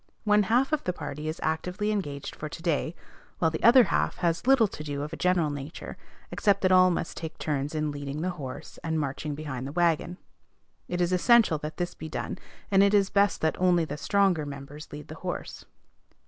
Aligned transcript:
One 0.23 0.41
half 0.41 0.71
of 0.73 0.83
the 0.83 0.93
party 0.93 1.27
is 1.27 1.39
actively 1.43 1.91
engaged 1.91 2.35
for 2.35 2.49
to 2.49 2.61
day, 2.63 2.95
while 3.37 3.51
the 3.51 3.61
other 3.61 3.83
half 3.83 4.17
has 4.17 4.47
little 4.47 4.67
to 4.67 4.83
do 4.83 5.03
of 5.03 5.13
a 5.13 5.15
general 5.15 5.51
nature, 5.51 5.95
except 6.31 6.61
that 6.61 6.71
all 6.71 6.89
must 6.89 7.15
take 7.15 7.37
turns 7.37 7.75
in 7.75 7.91
leading 7.91 8.23
the 8.23 8.31
horse, 8.31 8.79
and 8.83 8.99
marching 8.99 9.35
behind 9.35 9.67
the 9.67 9.71
wagon. 9.71 10.17
It 10.87 11.01
is 11.01 11.13
essential 11.13 11.59
that 11.59 11.77
this 11.77 11.93
be 11.93 12.09
done, 12.09 12.39
and 12.71 12.81
it 12.81 12.95
is 12.95 13.11
best 13.11 13.41
that 13.41 13.55
only 13.61 13.85
the 13.85 13.95
stronger 13.95 14.43
members 14.43 14.91
lead 14.91 15.07
the 15.07 15.13
horse. 15.21 15.65